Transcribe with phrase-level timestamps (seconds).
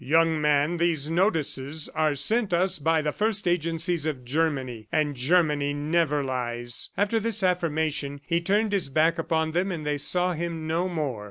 [0.03, 4.87] "Young man, these notices are sent us by the first agencies of Germany...
[4.91, 9.99] and Germany never lies." After this affirmation, he turned his back upon them and they
[9.99, 11.19] saw him no more.